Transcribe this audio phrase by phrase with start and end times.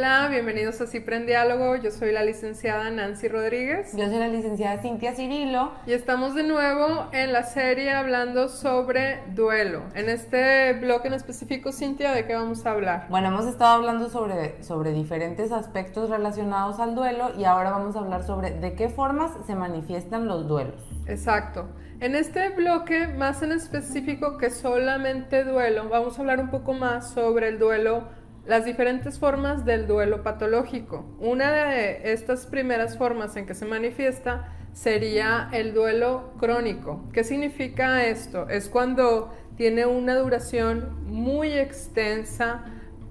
[0.00, 1.76] Hola, bienvenidos a Cipre en Diálogo.
[1.76, 3.94] Yo soy la licenciada Nancy Rodríguez.
[3.94, 5.72] Yo soy la licenciada Cintia Cirilo.
[5.86, 9.82] Y estamos de nuevo en la serie hablando sobre duelo.
[9.94, 13.08] En este bloque en específico, Cintia, ¿de qué vamos a hablar?
[13.10, 17.98] Bueno, hemos estado hablando sobre, sobre diferentes aspectos relacionados al duelo y ahora vamos a
[17.98, 20.80] hablar sobre de qué formas se manifiestan los duelos.
[21.08, 21.68] Exacto.
[22.00, 27.10] En este bloque, más en específico que solamente duelo, vamos a hablar un poco más
[27.10, 28.18] sobre el duelo
[28.50, 31.04] las diferentes formas del duelo patológico.
[31.20, 37.08] Una de estas primeras formas en que se manifiesta sería el duelo crónico.
[37.12, 38.48] ¿Qué significa esto?
[38.48, 42.64] Es cuando tiene una duración muy extensa,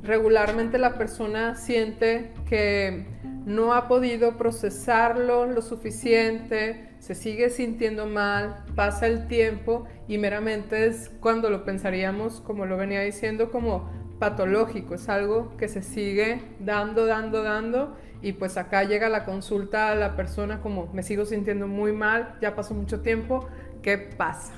[0.04, 3.08] regularmente la persona siente que
[3.46, 10.86] no ha podido procesarlo lo suficiente, se sigue sintiendo mal, pasa el tiempo y meramente
[10.86, 13.90] es cuando lo pensaríamos, como lo venía diciendo, como
[14.20, 19.90] patológico, es algo que se sigue dando, dando, dando y pues acá llega la consulta
[19.90, 23.48] a la persona como me sigo sintiendo muy mal, ya pasó mucho tiempo,
[23.82, 24.54] ¿qué pasa?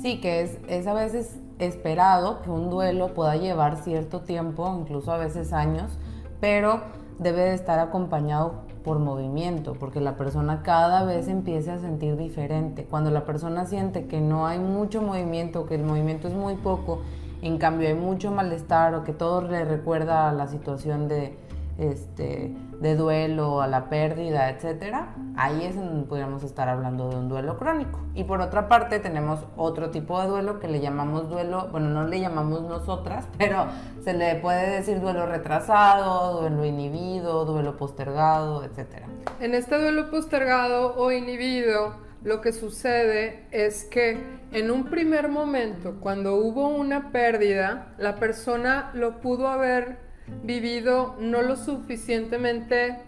[0.00, 5.12] Sí, que es, es a veces esperado que un duelo pueda llevar cierto tiempo, incluso
[5.12, 5.98] a veces años,
[6.40, 6.80] pero
[7.18, 12.84] debe de estar acompañado por movimiento, porque la persona cada vez empieza a sentir diferente.
[12.84, 17.02] Cuando la persona siente que no hay mucho movimiento, que el movimiento es muy poco
[17.42, 21.36] en cambio hay mucho malestar o que todo le recuerda a la situación de,
[21.78, 27.28] este, de duelo, a la pérdida, etcétera, ahí es donde podríamos estar hablando de un
[27.28, 28.00] duelo crónico.
[28.14, 32.06] Y por otra parte tenemos otro tipo de duelo que le llamamos duelo, bueno, no
[32.06, 33.66] le llamamos nosotras, pero
[34.02, 39.06] se le puede decir duelo retrasado, duelo inhibido, duelo postergado, etcétera.
[39.40, 44.18] En este duelo postergado o inhibido, lo que sucede es que
[44.52, 49.98] en un primer momento, cuando hubo una pérdida, la persona lo pudo haber
[50.44, 52.98] vivido no lo suficientemente,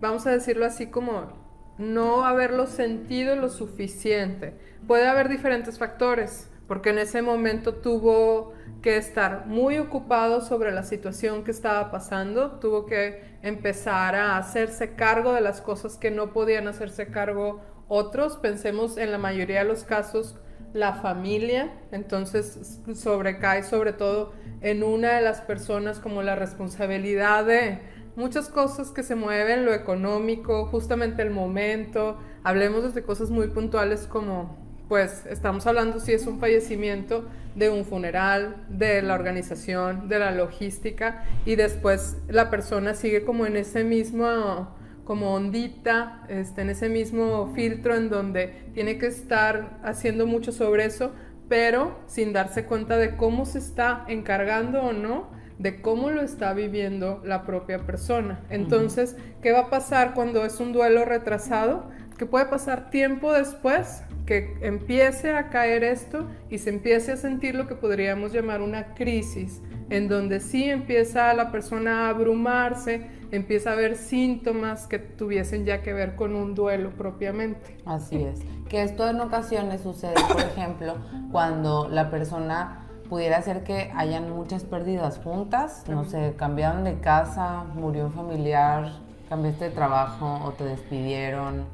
[0.00, 1.32] vamos a decirlo así como
[1.78, 4.54] no haberlo sentido lo suficiente.
[4.86, 8.52] Puede haber diferentes factores, porque en ese momento tuvo
[8.82, 14.94] que estar muy ocupado sobre la situación que estaba pasando, tuvo que empezar a hacerse
[14.94, 19.64] cargo de las cosas que no podían hacerse cargo otros, pensemos en la mayoría de
[19.64, 20.36] los casos,
[20.74, 27.78] la familia, entonces sobrecae sobre todo en una de las personas como la responsabilidad de
[28.16, 34.06] muchas cosas que se mueven, lo económico, justamente el momento, hablemos desde cosas muy puntuales
[34.06, 40.18] como pues estamos hablando si es un fallecimiento de un funeral, de la organización, de
[40.18, 44.77] la logística y después la persona sigue como en ese mismo
[45.08, 50.84] como ondita, este, en ese mismo filtro en donde tiene que estar haciendo mucho sobre
[50.84, 51.12] eso,
[51.48, 56.52] pero sin darse cuenta de cómo se está encargando o no de cómo lo está
[56.52, 58.44] viviendo la propia persona.
[58.50, 61.90] Entonces, ¿qué va a pasar cuando es un duelo retrasado?
[62.18, 67.54] Que puede pasar tiempo después que empiece a caer esto y se empiece a sentir
[67.54, 73.70] lo que podríamos llamar una crisis, en donde sí empieza la persona a abrumarse, empieza
[73.70, 77.76] a haber síntomas que tuviesen ya que ver con un duelo propiamente.
[77.84, 78.40] Así es.
[78.68, 80.96] Que esto en ocasiones sucede, por ejemplo,
[81.32, 87.64] cuando la persona pudiera ser que hayan muchas pérdidas juntas, no sé, cambiaron de casa,
[87.74, 88.92] murió un familiar,
[89.28, 91.64] cambiaste de trabajo o te despidieron.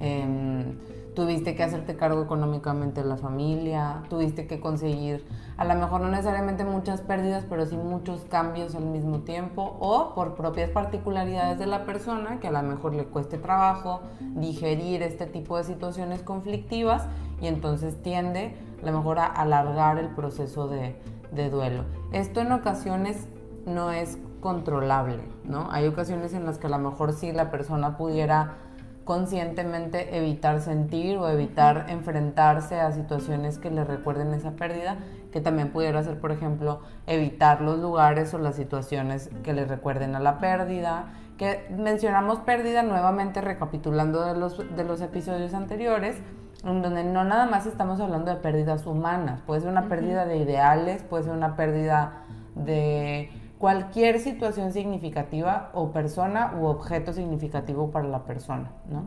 [0.00, 0.76] Em,
[1.14, 5.24] tuviste que hacerte cargo económicamente de la familia, tuviste que conseguir
[5.56, 10.14] a lo mejor no necesariamente muchas pérdidas, pero sí muchos cambios al mismo tiempo o
[10.14, 15.26] por propias particularidades de la persona que a lo mejor le cueste trabajo digerir este
[15.26, 17.06] tipo de situaciones conflictivas
[17.40, 20.96] y entonces tiende a lo mejor a alargar el proceso de,
[21.32, 21.84] de duelo.
[22.12, 23.28] Esto en ocasiones
[23.66, 25.68] no es controlable, ¿no?
[25.70, 28.56] Hay ocasiones en las que a lo mejor sí la persona pudiera
[29.04, 34.96] conscientemente evitar sentir o evitar enfrentarse a situaciones que le recuerden esa pérdida,
[35.32, 40.14] que también pudiera ser, por ejemplo, evitar los lugares o las situaciones que le recuerden
[40.14, 41.06] a la pérdida,
[41.36, 46.16] que mencionamos pérdida nuevamente recapitulando de los, de los episodios anteriores,
[46.64, 50.36] en donde no nada más estamos hablando de pérdidas humanas, puede ser una pérdida de
[50.36, 52.22] ideales, puede ser una pérdida
[52.54, 53.32] de
[53.62, 59.06] cualquier situación significativa o persona u objeto significativo para la persona, ¿no?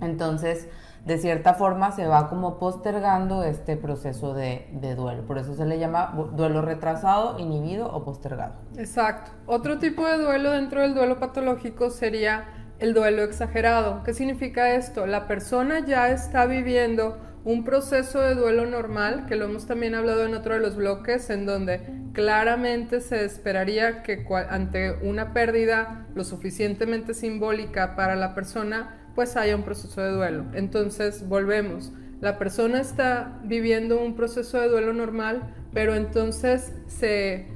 [0.00, 0.68] Entonces,
[1.04, 5.26] de cierta forma se va como postergando este proceso de, duelo.
[5.26, 8.54] Por eso se le llama duelo retrasado, inhibido o postergado.
[8.76, 9.32] Exacto.
[9.46, 12.44] Otro tipo de duelo dentro del duelo patológico sería
[12.78, 14.04] el duelo exagerado.
[14.04, 15.04] ¿Qué significa esto?
[15.06, 20.26] La persona ya está viviendo un proceso de duelo normal, que lo hemos también hablado
[20.26, 21.80] en otro de los bloques, en donde
[22.12, 29.56] claramente se esperaría que ante una pérdida lo suficientemente simbólica para la persona, pues haya
[29.56, 30.44] un proceso de duelo.
[30.54, 31.92] Entonces, volvemos.
[32.20, 37.46] La persona está viviendo un proceso de duelo normal, pero entonces se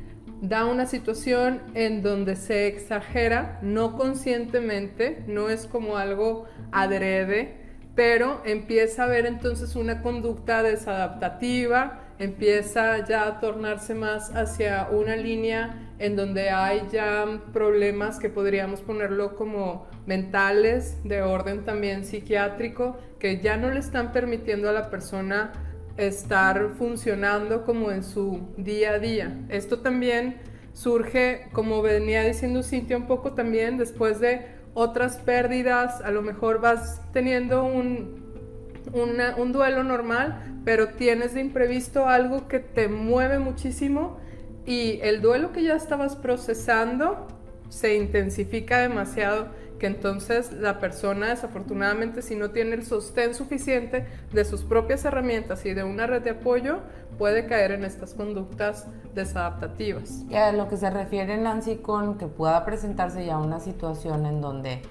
[0.40, 7.63] da una situación en donde se exagera, no conscientemente, no es como algo adrede,
[7.94, 15.16] pero empieza a haber entonces una conducta desadaptativa, empieza ya a tornarse más hacia una
[15.16, 22.96] línea en donde hay ya problemas que podríamos ponerlo como mentales, de orden también psiquiátrico,
[23.18, 25.52] que ya no le están permitiendo a la persona
[25.96, 29.38] estar funcionando como en su día a día.
[29.48, 30.36] Esto también
[30.72, 36.60] surge, como venía diciendo Cintia un poco también, después de otras pérdidas, a lo mejor
[36.60, 38.22] vas teniendo un,
[38.92, 44.18] un duelo normal, pero tienes de imprevisto algo que te mueve muchísimo
[44.66, 47.26] y el duelo que ya estabas procesando
[47.68, 49.48] se intensifica demasiado
[49.78, 55.66] que entonces la persona desafortunadamente si no tiene el sostén suficiente de sus propias herramientas
[55.66, 56.78] y de una red de apoyo
[57.18, 60.24] puede caer en estas conductas desadaptativas.
[60.28, 64.40] Y a lo que se refiere Nancy con que pueda presentarse ya una situación en
[64.40, 64.82] donde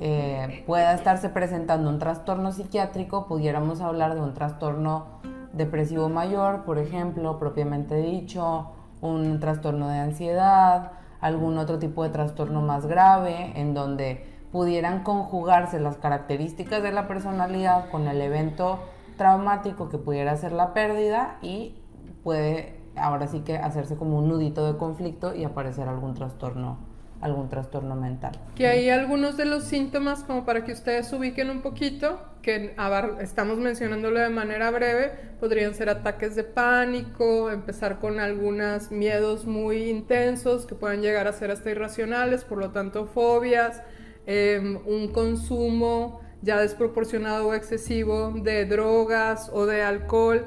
[0.00, 5.20] eh, pueda estarse presentando un trastorno psiquiátrico, pudiéramos hablar de un trastorno
[5.52, 8.70] depresivo mayor, por ejemplo, propiamente dicho,
[9.00, 10.92] un trastorno de ansiedad,
[11.24, 17.08] algún otro tipo de trastorno más grave, en donde pudieran conjugarse las características de la
[17.08, 18.78] personalidad con el evento
[19.16, 21.76] traumático que pudiera ser la pérdida y
[22.22, 26.76] puede ahora sí que hacerse como un nudito de conflicto y aparecer algún trastorno
[27.24, 28.32] algún trastorno mental.
[28.54, 32.76] Que hay algunos de los síntomas, como para que ustedes ubiquen un poquito, que
[33.20, 35.10] estamos mencionándolo de manera breve,
[35.40, 41.32] podrían ser ataques de pánico, empezar con algunos miedos muy intensos que puedan llegar a
[41.32, 43.80] ser hasta irracionales, por lo tanto fobias,
[44.26, 50.46] em, un consumo ya desproporcionado o excesivo de drogas o de alcohol,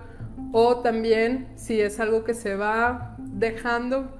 [0.51, 4.16] o también si es algo que se va dejando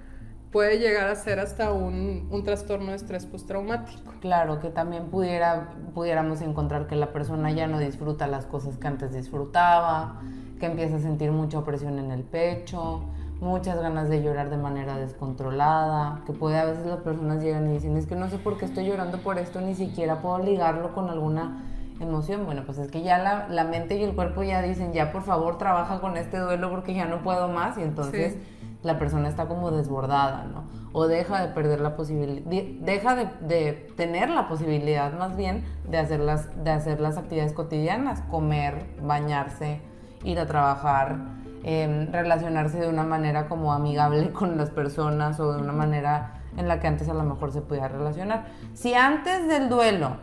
[0.51, 4.13] puede llegar a ser hasta un, un trastorno de estrés postraumático.
[4.21, 8.87] Claro, que también pudiera, pudiéramos encontrar que la persona ya no disfruta las cosas que
[8.87, 10.21] antes disfrutaba,
[10.59, 13.03] que empieza a sentir mucha opresión en el pecho,
[13.39, 17.73] muchas ganas de llorar de manera descontrolada, que puede a veces las personas llegan y
[17.73, 20.93] dicen, es que no sé por qué estoy llorando por esto, ni siquiera puedo ligarlo
[20.93, 21.63] con alguna
[21.99, 22.45] emoción.
[22.45, 25.23] Bueno, pues es que ya la, la mente y el cuerpo ya dicen, ya por
[25.23, 28.37] favor trabaja con este duelo porque ya no puedo más y entonces
[28.87, 30.63] la persona está como desbordada, ¿no?
[30.93, 32.43] O deja de perder la posibilidad,
[32.81, 38.21] deja de, tener la posibilidad más bien de hacer, las, de hacer las actividades cotidianas,
[38.31, 39.81] comer, bañarse,
[40.23, 41.17] ir a trabajar,
[41.63, 46.67] em, relacionarse de una manera como amigable con las personas o de una manera en
[46.67, 48.45] la que antes a lo mejor se podía relacionar.
[48.73, 50.17] Si antes del duelo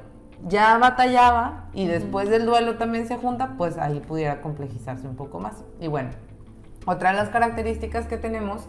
[0.49, 5.39] ya batallaba y después del duelo también se junta, pues ahí pudiera complejizarse un poco
[5.39, 5.63] más.
[5.81, 6.11] Y bueno,
[6.87, 8.69] otra de las características que tenemos,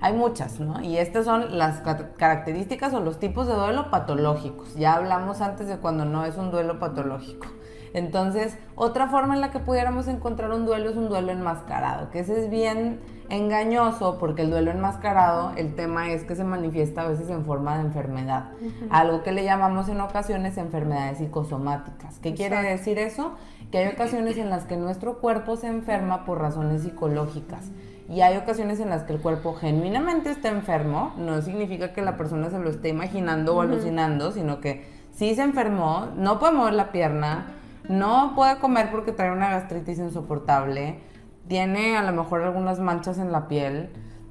[0.00, 0.80] hay muchas, ¿no?
[0.82, 1.80] Y estas son las
[2.16, 4.74] características o los tipos de duelo patológicos.
[4.74, 7.46] Ya hablamos antes de cuando no es un duelo patológico.
[7.94, 12.20] Entonces, otra forma en la que pudiéramos encontrar un duelo es un duelo enmascarado, que
[12.20, 17.08] ese es bien engañoso porque el duelo enmascarado, el tema es que se manifiesta a
[17.08, 18.50] veces en forma de enfermedad,
[18.90, 22.18] algo que le llamamos en ocasiones enfermedades psicosomáticas.
[22.20, 23.32] ¿Qué quiere decir eso?
[23.70, 27.70] Que hay ocasiones en las que nuestro cuerpo se enferma por razones psicológicas.
[28.08, 32.16] Y hay ocasiones en las que el cuerpo genuinamente está enfermo, no significa que la
[32.16, 36.74] persona se lo esté imaginando o alucinando, sino que sí se enfermó, no puede mover
[36.74, 37.55] la pierna,
[37.88, 41.00] no puede comer porque trae una gastritis insoportable,
[41.48, 43.90] tiene a lo mejor algunas manchas en la piel,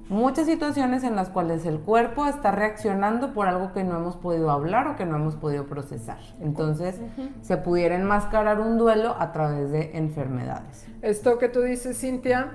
[0.10, 4.52] muchas situaciones en las cuales el cuerpo está reaccionando por algo que no hemos podido
[4.52, 6.20] hablar o que no hemos podido procesar.
[6.42, 7.00] Entonces,
[7.42, 10.86] se pudiera enmascarar un duelo a través de enfermedades.
[11.02, 12.52] Esto que tú dices, Cintia,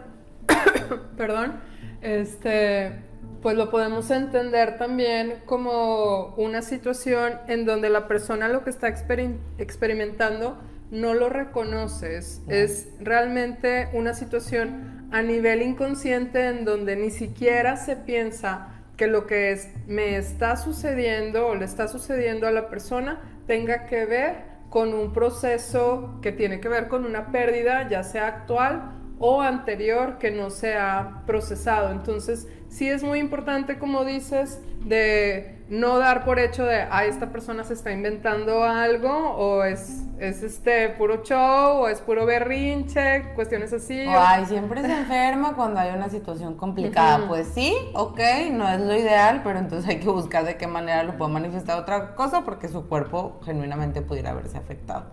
[1.17, 1.55] perdón,
[2.03, 3.03] este,
[3.43, 8.89] pues lo podemos entender también como una situación en donde la persona lo que está
[8.89, 10.59] experimentando
[10.91, 12.43] no lo reconoces.
[12.49, 19.27] Es realmente una situación a nivel inconsciente en donde ni siquiera se piensa que lo
[19.27, 24.95] que me está sucediendo o le está sucediendo a la persona tenga que ver con
[24.95, 30.31] un proceso que tiene que ver con una pérdida, ya sea actual o anterior, que
[30.31, 31.91] no se ha procesado.
[31.91, 37.31] Entonces, sí es muy importante, como dices, de no dar por hecho de, ah, esta
[37.31, 43.33] persona se está inventando algo, o es, es este puro show, o es puro berrinche,
[43.35, 44.07] cuestiones así.
[44.07, 47.29] O, ay, siempre se enferma cuando hay una situación complicada.
[47.29, 48.21] Pues sí, ok,
[48.53, 51.79] no es lo ideal, pero entonces hay que buscar de qué manera lo puede manifestar
[51.79, 55.07] otra cosa, porque su cuerpo genuinamente pudiera haberse afectado.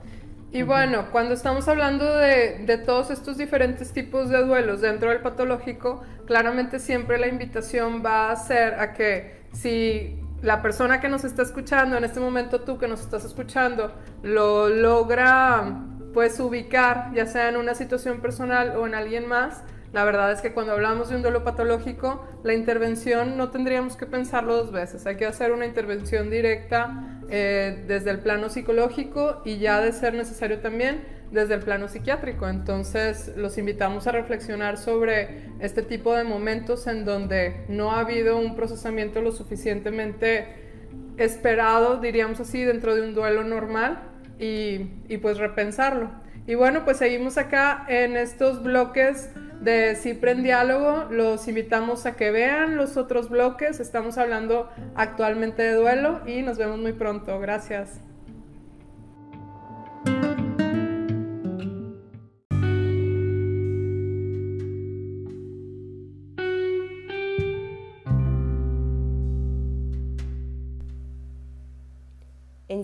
[0.57, 5.19] Y bueno, cuando estamos hablando de, de, todos estos diferentes tipos de duelos dentro del
[5.19, 11.25] patológico, claramente siempre la invitación va a ser a que si la persona que nos
[11.25, 13.91] está escuchando, en este momento tú que nos estás escuchando,
[14.23, 15.79] lo logra
[16.11, 19.61] pues ubicar, ya sea en una situación personal o en alguien más,
[19.93, 24.05] la verdad es que cuando hablamos de un duelo patológico, la intervención no tendríamos que
[24.05, 25.05] pensarlo dos veces.
[25.05, 30.13] Hay que hacer una intervención directa eh, desde el plano psicológico y ya de ser
[30.13, 32.49] necesario también desde el plano psiquiátrico.
[32.49, 38.37] Entonces los invitamos a reflexionar sobre este tipo de momentos en donde no ha habido
[38.37, 40.65] un procesamiento lo suficientemente
[41.17, 43.99] esperado, diríamos así, dentro de un duelo normal
[44.37, 46.11] y, y pues repensarlo.
[46.47, 51.05] Y bueno, pues seguimos acá en estos bloques de Cipre en Diálogo.
[51.11, 53.81] Los invitamos a que vean los otros bloques.
[53.81, 57.37] Estamos hablando actualmente de duelo y nos vemos muy pronto.
[57.39, 58.06] Gracias.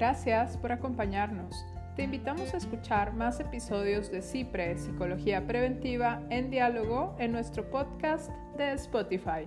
[0.00, 1.66] Gracias por acompañarnos.
[1.94, 8.30] Te invitamos a escuchar más episodios de CIPRE, Psicología Preventiva en Diálogo, en nuestro podcast
[8.56, 9.46] de Spotify.